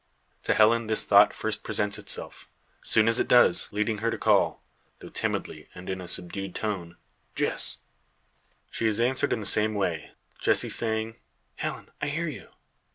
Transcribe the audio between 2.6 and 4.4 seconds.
soon as it does, leading her to